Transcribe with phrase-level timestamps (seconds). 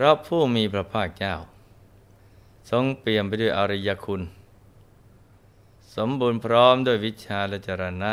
[0.00, 1.34] พระผู้มีพระภาคเจ้า
[2.70, 4.22] ทรงเปี่ยมไปด้วยอริยคุณ
[5.96, 8.12] สมบูรณ์พร้อมด้วยวิชาและจรณะ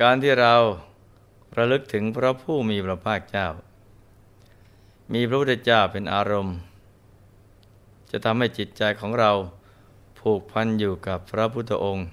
[0.00, 0.54] การที่เรา
[1.56, 3.46] ระลึกถึงพระผู้มีพระภาคเจ้า
[5.12, 6.56] มีพระพุทธเจ้าเป็นอารมณ์
[8.10, 9.32] จะทำให้จิตใจของเรา
[10.18, 12.06] ผูกพันอยู่กับพระพุทธองค์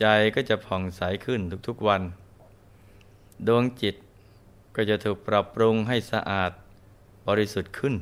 [0.00, 2.02] ใจก็จะผ่องใสขึ้นทุกๆวัน
[3.46, 3.94] ดวงจิต
[4.76, 6.52] ก็จะถูกปรับปรุงให้สะอาด
[7.28, 7.94] บริสุทธิ์ขึ้น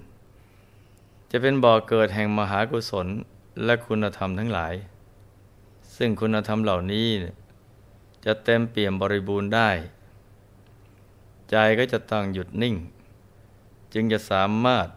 [1.30, 3.06] จะเป็นบ่อเกิดแห่งมหากุศล
[3.64, 4.74] และคุณธรรมทั้งหลาย
[5.96, 7.08] ซึ่งคุณธรรมเหล่านี้
[8.24, 9.70] จะเต็มเปี่ยมบริบูรณ์ได้
[11.50, 12.74] ใจก็จะต้องหยุดนิ่ง
[13.94, 14.88] จึงจะสามารถ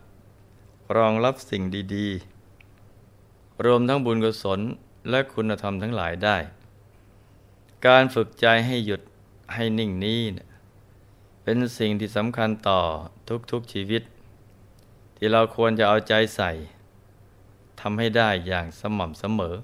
[0.95, 1.63] รองรับสิ่ง
[1.95, 4.59] ดีๆ รวมทั้งบุญกุศล
[5.09, 6.37] และคุณธรรมทั้งหลายได้
[7.87, 9.02] การฝึกใจให้หยุด
[9.53, 10.21] ให้นิ่งนี้
[11.43, 12.81] เป็นสิ่งที่สำคัญต่อ
[13.52, 14.03] ทุกๆชีวิต
[15.25, 16.52] ที่เราควรจะเอาใจใส่
[17.79, 19.55] ทำให้ได้อย่างสม่ำเสมอ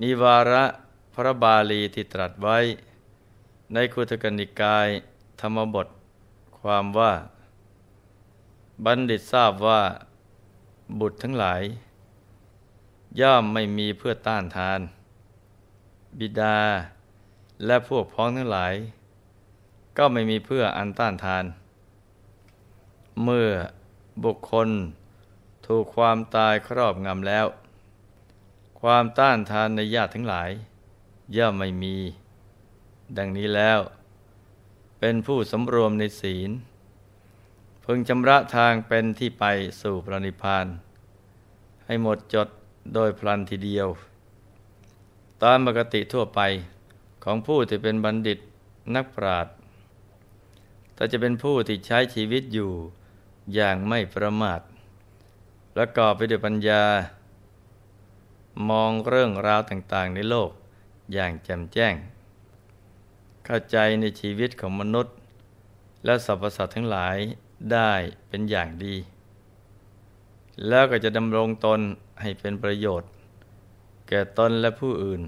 [0.00, 0.64] มีวาระ
[1.14, 2.58] พระบาลีที่ตรัสไว้
[3.72, 4.88] ในคุตกนิกาย
[5.40, 5.88] ธรรมบท
[6.58, 7.12] ความว่า
[8.84, 9.82] บัณฑิตทราบว่า
[11.00, 11.62] บุตรทั้งหลาย
[13.20, 14.80] ย่อมไม่มีเพื่อต้านทาน
[16.18, 16.58] บิดา
[17.66, 18.74] และพวกพ้องทั้งหลาย
[19.98, 21.46] ก็ไม่มีเพื่ออันต้านทาน
[23.22, 23.50] เมื่อ
[24.24, 24.68] บุคคล
[25.66, 27.46] ถูกความตายครอบงำแล้ว
[28.80, 30.50] ความต้านทานในญาติทั้งหลาย
[31.36, 31.96] ย่อมไม่มี
[33.16, 33.80] ดังนี้แล้ว
[35.00, 36.50] เป็นผู้สำรวมในศีล
[37.84, 39.44] พึงชำระทางเป็นที่ไป
[39.82, 40.66] สู่พระนิพพาน
[41.86, 42.48] ให้หมดจด
[42.94, 43.88] โดยพลันทีเดียว
[45.42, 46.40] ตามปกติทั่วไป
[47.24, 48.38] ของผู้ที่เป็นบัณฑิต
[48.94, 49.54] นักปราชญ์
[50.94, 52.72] แต่จะเป็นผู้ที่ใช้ชีวิตอยู่
[53.54, 54.60] อย่างไม่ประมาท
[55.74, 56.82] และกอบไปด้วยปัญญา
[58.70, 60.50] มองเรื่องราวต่างๆ ในโลก
[61.12, 61.94] อย่างแจ่มแจ้ง
[63.44, 65.14] เข้าใจในชีวิตของมนุษย์
[66.04, 67.16] และสรรพสัตว์ทั้งหลาย
[67.72, 67.92] ได้
[68.28, 68.94] เป็นอย่างดี
[70.68, 71.80] แล้วก็จะดำรงตน
[72.20, 73.10] ให้เป็นประโยชน์
[74.08, 75.22] แก่ตนและผู้อื่น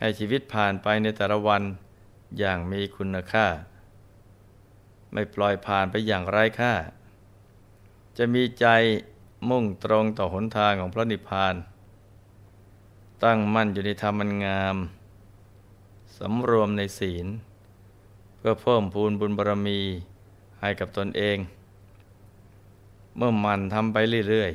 [0.00, 1.62] ให้ชีวิตผ่านไปในแต่ละวัน
[2.38, 3.46] อย่างมีคุณค่า
[5.12, 6.74] ไม่ปล่อยผ่านไปอย่างไร้ค่า
[8.16, 8.66] จะมีใจ
[9.48, 11.54] มุ่งตรงต่อหนทางของพระนิพพาน
[13.24, 14.76] ตั้งมั่นอยู่ในธรรมันงาม
[16.18, 17.26] สำรวมในศีล
[18.36, 19.80] เพื่อเพิ่มพูนบุญบารมี
[20.60, 21.38] ให้กับตนเอง
[23.16, 23.96] เมื่อมันทำไป
[24.28, 24.52] เรื่อย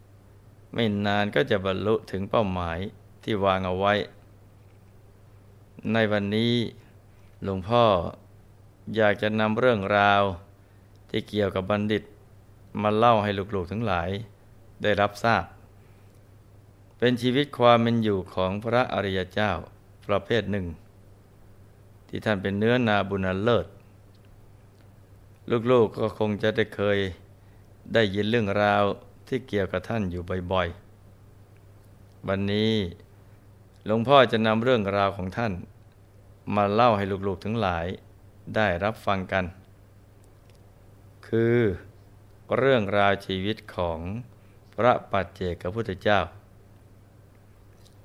[0.00, 2.78] ๆ ไม่นานก็จะบรรลุถึงเป้าหมาย
[3.22, 3.94] ที่วางเอาไว้
[5.92, 6.54] ในวันนี้
[7.44, 7.84] หลวงพ่อ
[8.96, 10.22] อยากจะนำเรื่องราว
[11.10, 12.02] ที่เกี่ยวกับบัณฑิต
[12.82, 14.10] มาเล่าให้ลูกๆทั้งหลาย
[14.82, 15.44] ได้รับทราบ
[16.98, 19.50] เป็นชีวิตความเป็นอยู่ของพระอริยเจ้า
[20.06, 20.66] ประเภทหนึ่ง
[22.08, 23.66] ที่ท่านเป็นเนื้อนาบุญเลิศ
[25.50, 26.98] ลูกๆกก็คงจะได้เคย
[27.94, 28.84] ได้ยินเรื่องราว
[29.28, 30.22] ที่เกี่ยวกับท่านอยู่
[30.52, 32.72] บ่อยๆ วันนี้
[33.86, 35.52] หลวงพ่อจะนำเรื่องราวของท่าน
[36.56, 37.86] มาเล่าให้ลูกๆทั้งหลาย
[38.56, 39.44] ได้รับฟังกัน
[41.28, 41.58] คือ
[42.56, 43.98] เรื่องราวชีวิตของ
[44.76, 46.20] พระปัจเจกพุทธเจ้า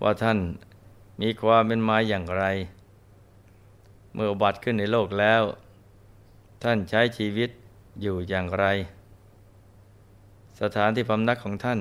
[0.02, 0.40] ว่าท่าน
[1.22, 2.44] มีความเป็นมาอย่างไร
[4.14, 5.44] เมื่อบัติขึ้นในโลกแล้ว
[6.64, 7.50] ท่านใช้ชีวิต
[8.02, 8.66] อยู่อย่างไร
[10.62, 11.80] สถานที่พำนักของท่าน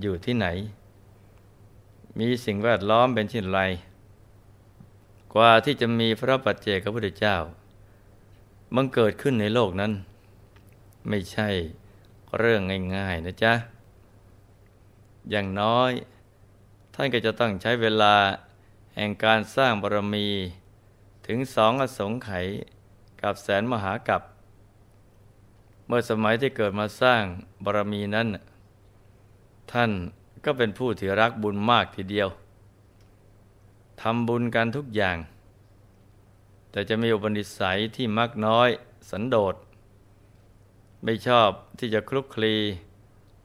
[0.00, 0.46] อยู่ที่ไหน
[2.18, 3.60] มีสิ่งแวดล้อมเป็นเช่นไร
[5.34, 7.36] กว่าที่จะมีพระปัจเจกพุทธเจ้า
[8.74, 9.92] บังเกิดขึ้นในโลกนั้น
[11.08, 11.48] ไม่ใช่
[12.38, 12.60] เรื่อง
[12.96, 13.52] ง่ายๆนะจ๊ะ
[15.30, 15.90] อย่างน้อย
[16.94, 18.14] ท่านก็จะต้องใช้เวลา
[18.96, 20.28] แห่งการสร้างบารมี
[21.26, 22.46] ถึงสองอสงไขย
[23.22, 24.22] กับแสนมหากับ
[25.86, 27.22] เมื่อสมัยที่เกิดมาสร้าง
[27.64, 28.28] บารมีนั้น
[29.72, 29.90] ท่าน
[30.44, 32.28] ก็เป็นผู้ที่รักบุญมากทีเดียว
[34.00, 35.16] ทำบุญกันทุกอย่าง
[36.72, 38.68] แต่จะมีอุปนิสัยที่มักน้อย
[39.10, 39.54] สันโดษ
[41.04, 42.54] ไม่ชอบที่จะคลุกคลี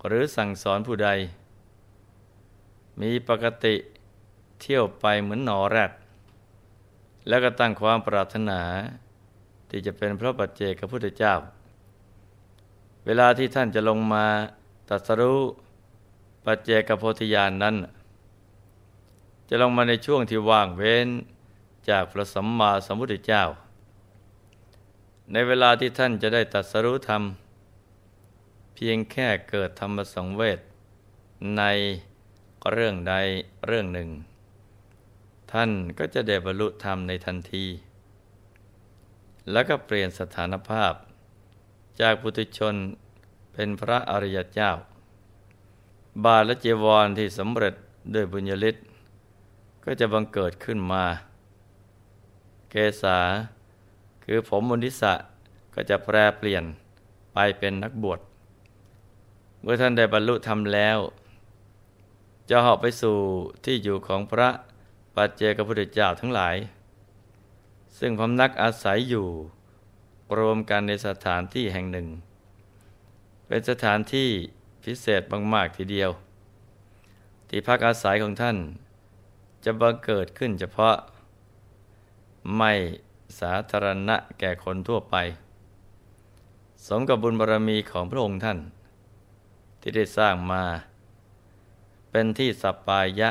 [0.07, 1.09] หรือสั่งสอนผู้ใด
[3.01, 3.75] มีปกติ
[4.62, 5.91] เที่ยวไปเหมือนหนอแรด
[7.27, 8.62] แล้วก็ตั้งความปรารถนา
[9.69, 11.33] ที่จะเป็นพระปัจเจกพุทธเจ้า
[13.06, 14.25] เวลาที่ท่านจะลงมา
[14.89, 15.41] ตัสรู้
[16.45, 17.75] ปัจเจกโพธิญาณนนั้น
[19.50, 21.09] จะลงมาในช่วงที่ว่างเว้น
[21.89, 23.44] จากพระสัมมาสัมพุทธเจ้า
[25.31, 27.24] ในเวลาที่ท่านจะได้ตัดสรุธรรม
[28.74, 30.60] เพียงแค่เกิดธรรมสังเวช
[31.57, 31.63] ใน
[32.72, 33.16] เรื่องใด
[33.68, 34.10] เรื่องหนึ่ง
[35.51, 37.66] ท่านก็จะได้บรรลุธรรมในทันที
[39.51, 40.94] แล้วก็เปลี่ยนสถานภาพ
[42.01, 42.75] จากปุถุชน
[43.54, 44.72] เป็นพระอริยเจ้า
[46.24, 47.74] บาทและจีวรที่สำเร็จ
[48.13, 48.75] ด้วยบุญญาลิศ
[49.84, 51.04] ก็จะบังเกิดขึ้นมา
[52.71, 53.17] เกษา
[54.23, 55.13] คือผมมุนิสะ
[55.73, 56.63] ก็จะแปรเปลี่ยน
[57.33, 58.19] ไปเป็นนักบวช
[59.61, 60.97] เมื่อท่านได้บรรลุธรรมแล้ว
[62.49, 63.17] จะหอบไปสู่
[63.65, 64.49] ที่อยู่ของพระ
[65.15, 66.55] ปัจเจกพุทธเจ้าทั้งหลาย
[67.99, 69.27] ซึ่งพำนักอาศัยอยู่
[70.37, 72.07] รวมกันในสถานที่แห่งหนึ่ง
[73.47, 74.29] เป็นสถานที่
[74.83, 75.21] พิเศษ
[75.53, 76.09] มากๆทีเดียว
[77.49, 78.57] ที่พักอาศัยของท่าน
[79.65, 80.95] จะบังเกิดขึ้นเฉพาะ
[82.55, 82.71] ไม่
[83.39, 85.15] สาธารณะแก่คนทั่วไป
[86.88, 88.59] สมกับบุญบารรมีของพระองค์ท่าน
[89.79, 90.63] ที่ได้สร้างมา
[92.11, 93.29] เป็นที่สัปปายะ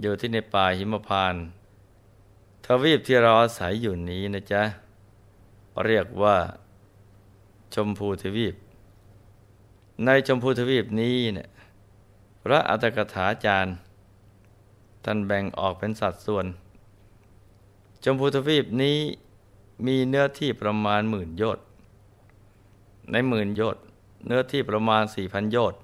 [0.00, 1.34] อยู่ที่ในป่าหิมพาน
[2.66, 4.62] ทวีปที่เราอาศัยอยู่นี้นะจ๊ะ
[5.86, 6.36] เรียกว่า
[7.74, 8.54] ชมพูทวีป
[10.04, 11.48] ในชมพูทวีปนี้เนี่ย
[12.42, 13.74] พระอัตถกถาจารย์
[15.04, 16.46] ท่านแบ่งออกเป็นสัดส่วน
[18.06, 18.98] ชมพูทวีปนี้
[19.86, 21.64] มีเนื้อที่ประมาณหมื่นโยชน์
[23.12, 23.82] ในหมื่นโยชน์
[24.26, 25.78] เนื้อที่ประมาณสี่พันโยชน์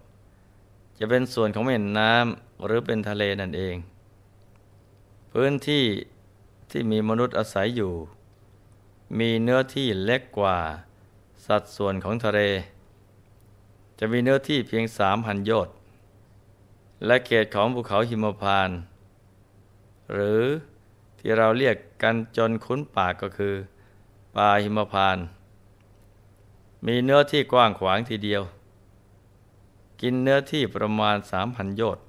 [0.99, 3.76] จะเป็นส่วนของแม่น้ำหรือเป็นทะเลนั่นเอง
[5.32, 5.84] พื้นที่
[6.70, 7.93] ที่มีมนุษย์อาศัยอยู่
[9.19, 10.58] มีเนื้อที่เล็กกว่า
[11.46, 12.40] สัดส่วนของทะเล
[13.99, 15.75] จะมีเนื้อที่เพียงสามพันโยชน์
[17.06, 18.78] และเขตของภูเขาหิมพานต์
[20.14, 20.43] หรือ
[21.20, 23.55] ที่เราเรียกกันจนคุ้นปากก็คือ
[24.37, 25.19] ป่าหิมพาน
[26.87, 28.43] มีเนื้อที่กว้างขวางทีเดียว
[30.00, 32.05] กินเนื้อที่ประมาณสามพันโยชน์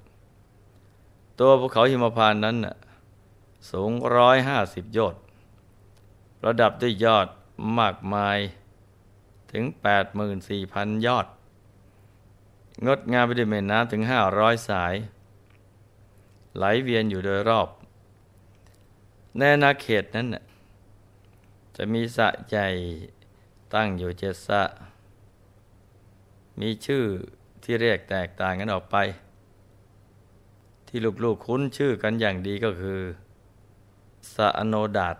[1.38, 2.56] ตัวภูเขาหิมพานนั้น
[3.70, 5.20] สูงร้อยห้าสิบโยชน์
[6.46, 7.26] ระดับด้วยยอด
[7.78, 8.38] มากมาย
[9.52, 11.26] ถึงแปดหมื่นสี่พันยอด
[12.86, 14.94] งดงามไปด้วยแม่น้ำถึงห้าร้อยสาย
[16.56, 17.68] ไหลเวียนอยู่โดยรอบ
[19.38, 20.26] ในนาเขตนั้น
[21.76, 22.66] จะมีสะใหญ่
[23.74, 24.62] ตั้งอยู่เจ็ดสะ
[26.60, 27.04] มีชื่อ
[27.62, 28.96] ที่เรียกแตกต่างกันออกไป
[30.86, 33.00] ที่ลูกๆคุ้นชื่อกันอย่างดีก็คือ
[34.34, 35.16] สะอโนดาต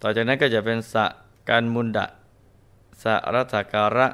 [0.00, 1.06] ต่อจากนั้นก็จะเป็นสะ
[1.48, 2.06] การมุนดะ
[3.02, 4.08] สะรัตการะ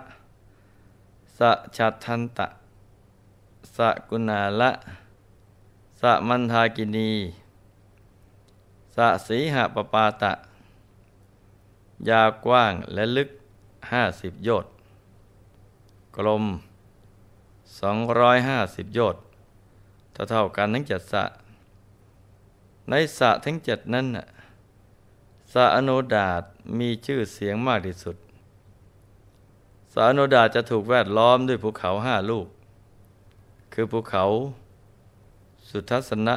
[1.39, 2.47] สะชัดทันตะ
[3.77, 4.71] สะกุณาละ
[6.01, 10.33] สะมันทากินีะสีหะปปาตะ
[12.09, 13.31] ยาวกว้างและลึก
[13.93, 14.73] ห้าสิบโยชน์
[16.17, 16.45] กลม
[17.81, 19.23] สองร้อยห้าสิบโยชน์
[20.31, 21.25] เท่ากันทั้งเจ็ดสะ
[22.89, 24.07] ในสะทั้งเจ็ดนั้น
[25.53, 26.43] สะอโนดาต
[26.79, 28.17] มีชื่อเสียงมากที่สุด
[29.93, 32.47] สะอโนดาตจะถูกแวดล้อมด้วยภูเขาห้าลูก
[33.73, 34.25] คือภูเขา
[35.69, 36.37] สุทัศนะ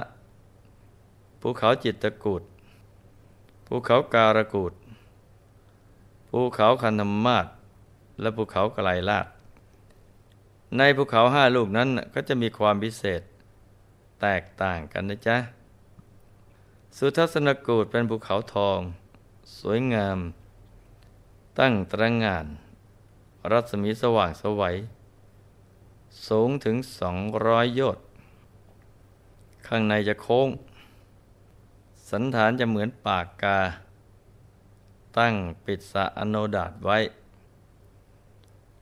[1.42, 2.44] ภูเขาจิตตกูด
[3.76, 4.74] ภูเขาการกูด
[6.30, 7.48] ภูเขาคันธมมาศ
[8.22, 9.28] และภูเขากลายลาด
[10.78, 13.22] ในภูเขาห้าลูกนั้นก็จะมีความพิเศษ
[14.22, 15.38] แตกต่างกันนะจ๊ะ
[16.98, 18.80] สุทัศนกูดเป็นภูเขาทอง
[19.60, 20.20] สวยงาม
[21.60, 22.46] ตั้งตระงาน
[23.52, 24.76] รัศมีสว่างสวัย
[26.28, 28.06] สูงถึงสองร้อยโยชน์
[29.68, 30.50] ข้างในจะโค้ง
[32.12, 33.60] สันฐานจะเหมือนปากกา
[35.18, 35.34] ตั้ง
[35.66, 36.98] ปิดสะอโนดาตไว้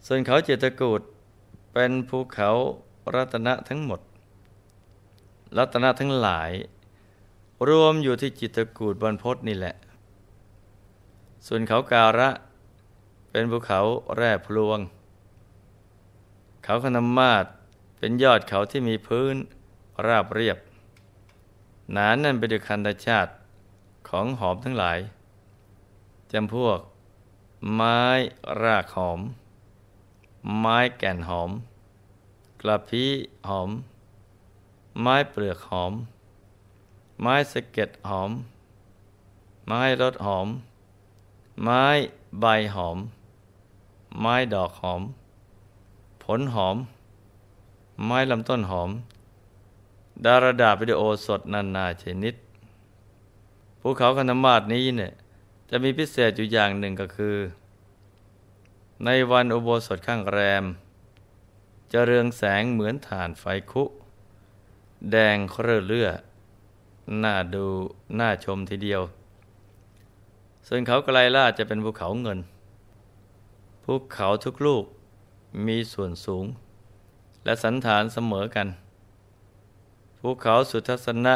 [0.05, 1.01] ส่วนเขาเจตกูด
[1.73, 2.49] เป็นภูเขา
[3.15, 4.01] รัตนะทั้งหมด
[5.57, 6.51] รัตนะทั้งหลาย
[7.69, 9.75] รวมอยู่ที่จิตกูดบนพศนี่แหละ
[11.47, 12.29] ส่วนเขาการะ
[13.31, 13.81] เป็นภูเขา
[14.15, 14.79] แร่พลวง
[16.63, 17.45] เขาคณมาศ
[17.97, 19.35] เป็นยอดเขาที่มีพื้น
[20.07, 20.57] ราบเรียบ
[21.91, 23.31] หนานั่นไปด้วยคันธชาติ
[24.07, 24.99] ของหอมทั้งหลาย
[26.31, 26.79] จำพวก
[27.75, 27.99] ไม้
[28.61, 29.19] รากหอม
[30.59, 31.51] ไม้แก่นหอม
[32.61, 33.09] กระพี้
[33.49, 33.69] หอม
[35.01, 35.93] ไม้เปลือกหอม
[37.21, 38.31] ไม้สะเก็ดหอม
[39.67, 40.47] ไม้รสหอม
[41.63, 41.83] ไม้
[42.41, 42.45] ใบ
[42.75, 42.97] หอม
[44.21, 45.01] ไม้ดอกหอม
[46.23, 46.77] ผลหอม
[48.05, 48.89] ไม้ลำต้นหอม
[50.25, 52.35] ดาราดาวิดีโอสดนานาชนิด
[53.81, 55.11] ภูเขาคณมาศนี้เนี่ย
[55.69, 57.37] จะมีพิเศษอยู่อย่างหนึ่งก็คือ
[59.05, 60.65] ในวันอุโบสถข้างแรม
[61.91, 63.83] จะเรืองแสงเหมือนฐานไฟคุ
[65.11, 66.09] แดงเครือเลือ
[67.23, 67.65] น่าดู
[68.19, 69.01] น่าชมทีเดียว
[70.67, 72.39] ส่วนเขาไกลล่าจะเป็นภูเขาเงิน
[73.83, 74.83] ภูเขาทุกลูก
[75.67, 76.45] มีส่วนสูง
[77.43, 78.67] และสันฐานเสมอกัน
[80.23, 81.35] ภูเขาสุทัศนะ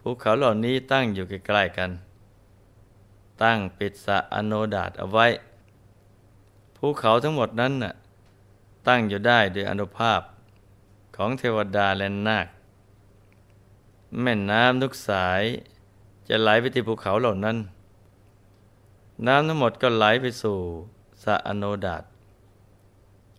[0.00, 1.90] ภูเขาเหล่านี้ตั้งอยู่ใกล้ๆกัน
[3.42, 5.26] ตั้งปิดสะอโนดาตเอาไว้
[6.76, 7.94] ภูเขาทั้งหมดนั้นน่ะ
[8.88, 10.20] ตั้งอยู่ได้โดยอนุภาพ
[11.16, 12.46] ของเทวดาและนาค
[14.20, 15.42] แม่น้ำทุกสาย
[16.28, 17.56] จะไหลไปที่ภูเขาเหล่านั้น
[19.26, 20.58] น้ำทั้งหมดก็ไหลไปสู่
[21.24, 22.02] สะอโนดาต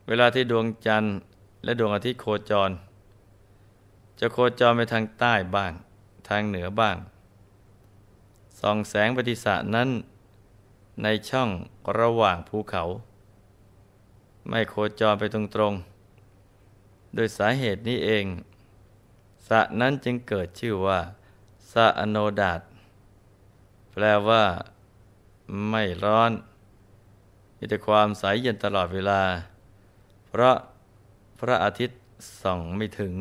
[0.07, 1.15] เวลาที่ดวงจันทร์
[1.63, 2.71] และดวงอาทิตย์โคจร
[4.23, 5.73] จะโคจรไปทางใต้บ้าง
[6.29, 6.97] ทางเหนือบ้าง
[8.59, 9.89] ส่องแสงปฏิสะนั้น
[11.03, 11.49] ในช่อง
[11.99, 12.83] ระหว่างภูเขา
[14.49, 18.25] ไม่โคจรไปตรงๆโดยสาเหตุนี้เอง
[19.47, 20.99] สะนั้นจึงเกิดชื่อว่า
[21.71, 22.61] สะอโนดาต
[23.91, 24.43] แปลว่า
[25.69, 26.31] ไม่ร้อน
[27.57, 29.21] มีแต่ความใสเย็นตลอดเวลา
[30.27, 30.55] เพราะ
[31.39, 31.99] พระอาทิตย์
[32.41, 33.13] ส่องไม่ถึง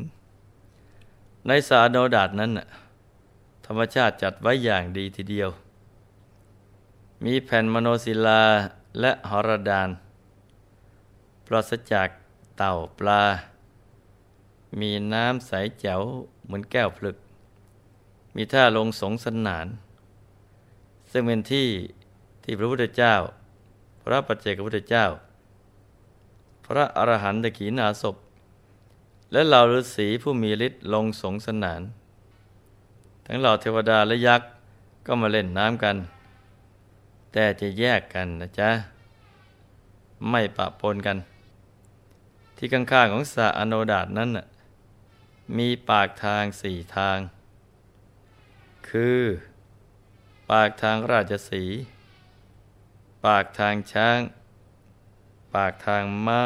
[1.47, 2.53] ในสาโนดาตนั้น
[3.67, 5.51] ธรรมชาติจัดไว้อย่างดีทีเดียว
[7.25, 8.43] มีแผ่นมโนศิลา
[9.01, 9.89] และหรดาน
[11.47, 12.09] ปราศจาก
[12.57, 13.23] เต่าปลา
[14.81, 16.03] มีน้ำใสแจ๋ว
[16.45, 17.17] เหมือนแก้วพลึก
[18.37, 19.67] มีท่าลงสงสนาน
[21.11, 21.69] ซึ่งเป็นที่
[22.45, 23.15] ที่พระพุทธเจ้า
[24.03, 25.07] พระปัจเจกพุทธเจ้า
[26.67, 28.17] พระอรหันตขีนาศพ
[29.33, 31.83] และเหล่าฤาษีผู้มีฤทธิ์ลงสงสนาน
[33.27, 34.49] ทั้งเหล่าเทวดาและยักษ์
[35.07, 35.97] ก็มาเล่นน้ำกัน
[37.33, 38.71] แต่จะแยกกันนะจ๊ะ
[40.31, 41.19] ไม่ปะปนกัน
[42.57, 44.47] ที่ข้างๆของสระอโนดาตนั้นน่ะ
[45.57, 47.19] มีปากทางสี่ทาง
[48.89, 49.21] คือ
[50.51, 51.65] ปากทางราชสี
[53.27, 54.19] ปากทางช้าง
[55.55, 56.41] ปากทางม้า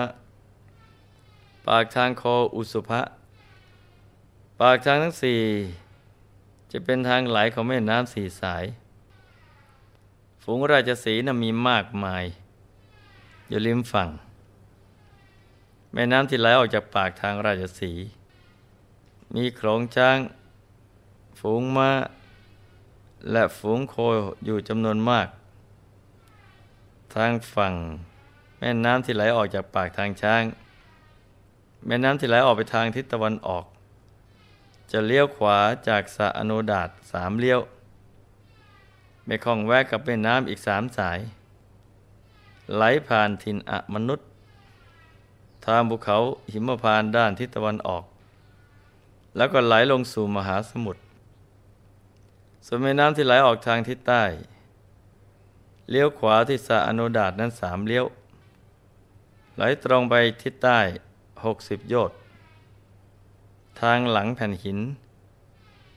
[1.68, 3.02] ปากทางโคอุสุภะ
[4.60, 5.40] ปากทางทั้งสี่
[6.72, 8.64] จะเป็นทางไหลของแม่น้ำสี่สาย
[10.42, 12.24] ฝูงราชสีนะ่ะมีมากมาย
[13.48, 14.08] อยู่ริมฝั่ง
[15.92, 17.92] แม่น้ำที่ไหลออกจากปากทางราชสี
[19.34, 20.18] มีโขลงช้าง
[21.38, 21.90] ฝูงม้า
[23.30, 23.94] และฝูงโค
[24.44, 25.28] อยู่จำนวนมาก
[27.14, 27.74] ทางฝั่ง
[28.58, 30.42] แม่น้ำที่ไหลออกจากปากทางช้าง
[31.86, 33.64] แม่น้ำที่ไหลออกไปทางทิศตะวันออก
[34.92, 37.60] จะเลี้ยวขวาจากสะอโนดาตสามเลี้ยว
[39.24, 41.18] ไม่คล้องแวกกับแม่น้ำอีกสามสาย
[42.74, 44.26] ไหลผ่านถิ่นอมนุษย์
[45.66, 46.18] ทางภูเขา
[46.52, 48.04] หิมพานด้านทิศตะวันออก
[49.36, 51.00] แล้วก็ไหลลงสู่มหาสมุทร
[52.66, 54.22] ส่วนแม่น้ำที่ไหลออกทางทิศใต้
[55.90, 58.04] เลี้ยวขวาที่สะอนุดาตนั้นสามเลี้ยว
[59.56, 60.80] ไหลตรงไปทิศใต้
[61.44, 62.16] หกสิบโยชน์
[63.80, 64.78] ทางหลังแผ่นหิน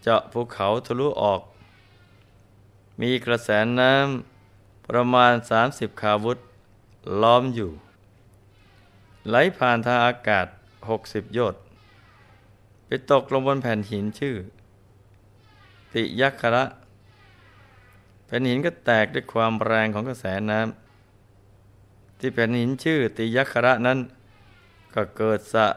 [0.02, 1.42] เจาะภูเขาทะลุออก
[3.02, 3.50] มีกระแส
[3.80, 6.38] น้ำประมาณสามสิบคาวุธ
[7.22, 7.72] ล้อมอยู่
[9.28, 10.48] ไหลผ่านทางอากาศ
[10.90, 11.62] หกสิบโยชน์
[12.86, 14.36] ไปตกลงบนแผ่นหินชื่อ
[15.94, 16.64] ติยักขระ
[18.26, 24.00] แผ่นหินก็แตกด้วยความแรงของกระแสน้ำที่แผ่นหินชื่อติยักขระนั้น
[24.94, 25.68] ก็เกิดสะ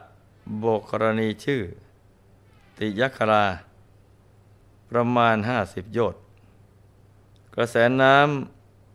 [0.59, 1.62] โบกรณีชื่อ
[2.79, 3.47] ติยักขรา
[4.90, 6.21] ประมาณห้าสิบโยชน์
[7.55, 8.17] กระแสน้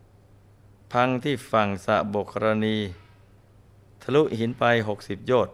[0.07, 2.77] ำพังที่ฝั่งสะโบกรณี
[4.01, 5.53] ทะลุหินไปหกสิบโยชน์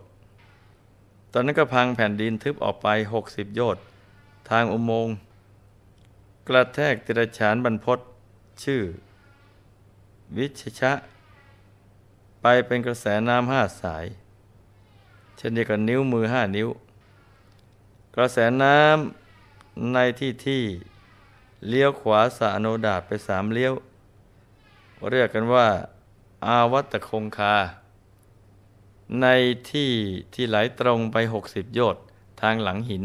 [1.32, 3.84] ตอนนั้นก็พังแผ่นดินทึบออกไปหกสิบโยชน์
[4.50, 5.16] ทางอุโมงค์
[6.48, 8.00] กระแทกติรฉานบรรพศ
[8.64, 8.82] ชื่อ
[10.38, 10.92] วิชชะ
[12.42, 14.06] ไปเป็นกระแสน้ำห้าสาย
[15.44, 16.70] ช่นเดียวกับนิ้วมือห้านิ้ว
[18.16, 20.64] กระแสน้ำในที่ที่
[21.68, 23.74] เลี้ยวขวาสาโนดาไปสามเลี้ยว
[25.10, 25.68] เรียกกันว่า
[26.46, 27.56] อาวัตคงคา
[29.22, 29.28] ใน
[29.72, 29.92] ที่
[30.34, 32.04] ที่ไหลตรงไปหกสิบโยชน์
[32.42, 33.04] ทางหลังหิน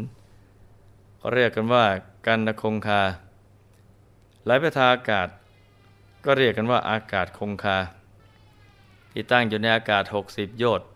[1.33, 1.85] เรียกกันว่า
[2.27, 3.03] กันนคงคา
[4.45, 5.29] ไหลไปทางอากาศ
[6.25, 7.79] ก็เรียกกันว่าอากาศคงคา
[9.11, 10.89] ที่ตั้งอยู่ในอากาศหกสิบโยชน์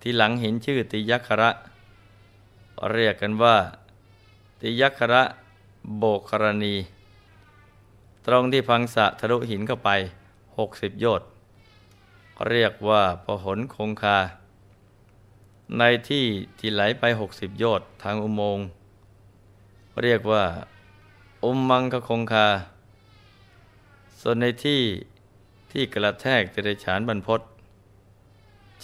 [0.00, 1.50] ที่หลังเหินชื่อติยักขระ
[2.92, 3.56] เรียกกันว่า
[4.60, 5.22] ติยักขระ
[5.98, 6.74] โบกรณี
[8.26, 9.90] ตรงที่พังสะทะลุหินเข้าไป
[10.58, 11.28] หกสิบโยชน์
[12.48, 14.18] เรียกว่าพหนคงคา
[15.78, 16.24] ในที่
[16.58, 18.64] ที่ไหลไปหกสิบโยชน์ทางอุโมงค์
[20.02, 20.44] เรียกว่า
[21.44, 22.48] อุมมังคคงคา
[24.20, 24.82] ส่วนในที่
[25.72, 27.40] ที่กระแทกติรฉานบรรพศ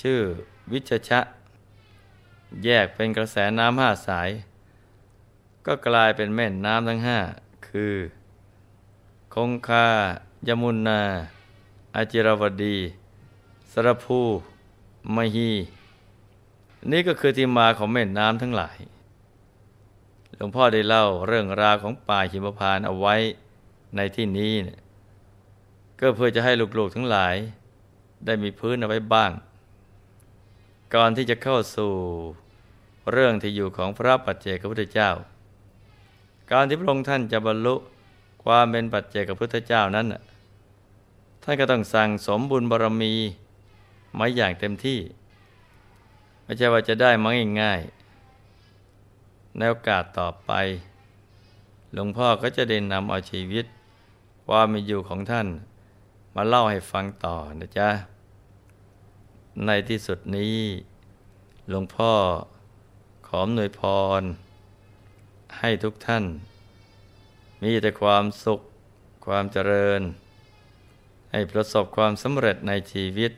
[0.03, 0.21] ชื่อ
[0.73, 1.21] วิชชะ
[2.65, 4.29] แยกเป็นกระแสน้ำห้าสาย
[5.67, 7.19] ก็กลายเป็นแม่น้ำทั้งห้า
[7.69, 7.95] คือ
[9.35, 9.87] คงคา
[10.49, 11.01] ยมุนนา
[11.95, 12.77] อาจิรวดี
[13.73, 14.21] สรภู
[15.15, 15.53] มหี
[16.91, 18.79] นี่ก็คือที่มาของแม่น้ำทั้งหลาย
[20.37, 23.15] หลวงพ่อได้เล่าเรื่องราวของป่าหิมพานเอาไว้
[23.97, 24.53] ในที่นี้
[25.99, 27.35] ก็เพื่อจะให้ลูกๆทั้งหลาย
[28.25, 29.31] ได้มีพื้นเอาไว้บ้าง
[30.95, 31.93] ก่อนที่จะเข้าสู่
[33.13, 35.11] เรื่องที่อยู่ของพระปัจเจกพุทธเจ้า
[36.51, 37.75] การที่พระองค์ท่านจะบรรลุ
[38.45, 40.07] ความเป็นปัจเจกพุทธเจ้านั้น
[41.43, 43.15] ท่านก็ต้องสั่งสมบุญบารมี
[44.19, 45.01] มาอย่างเต็มที่
[46.43, 47.29] ไม่ใช่ว่าจะได้มา
[47.61, 50.53] ง่ายๆในโอกาสต่อไป
[51.93, 53.67] หลวงพ่อก็จะเดินนำเอาชีวิต
[54.47, 55.49] ความมีอยู่ของท่าน
[56.35, 57.89] มาเล่าให้ฟังต่อนะจ๊ะ
[59.65, 60.59] ในที่สุดนี้
[61.69, 62.13] หลวงพ่อ
[63.29, 63.83] ขอมหน่วยพ
[64.21, 64.23] ร
[65.59, 66.25] ให้ทุกท่าน
[67.63, 68.61] มีแต่ความสุข
[69.27, 70.03] ความเจริญ
[71.33, 73.33] ให้ประสบความสำเร็จในชีวิต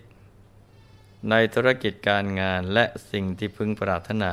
[1.31, 4.33] ในธุรกิจการงานและสิ่งที่พึงปรารถนา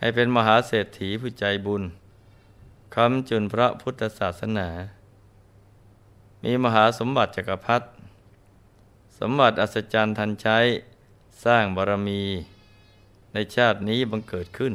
[0.00, 1.82] ให้เป็นมหาเศรษฐีผู้ใจบุญ
[2.94, 4.68] คำจุนพระพุทธศาสนา
[6.44, 7.86] มีมหาสมบัติจักรพรรดิ
[9.18, 10.58] สมบัติอัศจรรย์ทันใช้
[11.44, 12.22] สร้างบารมี
[13.32, 14.74] ในชาตินี้บังเกิดขึ้น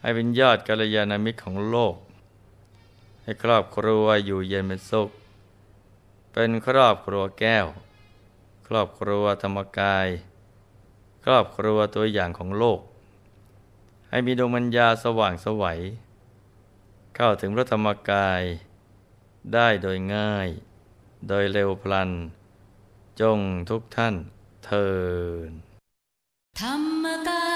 [0.00, 1.94] ให้เป็นยอดกัลยาณมิตรของโลก
[3.22, 5.10] ให้ครอบครัวอยู่เย็นเป็นสุข
[6.32, 7.66] เป็นครอบครัวแก้ว
[8.66, 10.08] ครอบครัวธรรมกาย
[11.24, 12.80] ครอบครัวตัวอย่างของโลก
[14.10, 15.80] ให้มีดวงมัญญาสว่างสวัย
[17.16, 18.42] เข้าถึงพระธรรมกาย
[19.54, 20.48] ได้โดยง่าย
[21.28, 22.10] โดยเร็วพลัน
[23.20, 24.14] จงทุกท่าน
[24.64, 24.88] เทิ
[25.48, 25.50] น
[26.60, 27.47] ธรรมกา